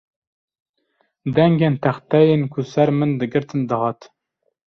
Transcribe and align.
Dengên 1.35 1.73
texteyên 1.83 2.41
ku 2.53 2.59
ser 2.71 2.89
min 2.97 3.11
digirtin 3.19 3.61
dihat 3.69 3.99